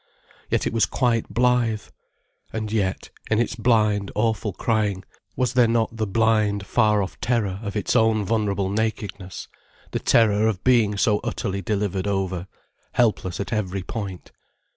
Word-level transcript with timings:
Yet 0.49 0.65
it 0.65 0.73
was 0.73 0.87
quite 0.87 1.29
blithe. 1.31 1.83
And 2.51 2.71
yet, 2.71 3.11
in 3.29 3.37
its 3.37 3.53
blind, 3.55 4.11
awful 4.15 4.51
crying, 4.51 5.03
was 5.35 5.53
there 5.53 5.67
not 5.67 5.95
the 5.95 6.07
blind, 6.07 6.65
far 6.65 7.03
off 7.03 7.21
terror 7.21 7.59
of 7.61 7.75
its 7.75 7.95
own 7.95 8.25
vulnerable 8.25 8.71
nakedness, 8.71 9.47
the 9.91 9.99
terror 9.99 10.47
of 10.47 10.63
being 10.63 10.97
so 10.97 11.19
utterly 11.23 11.61
delivered 11.61 12.07
over, 12.07 12.47
helpless 12.93 13.39
at 13.39 13.53
every 13.53 13.83
point. 13.83 14.31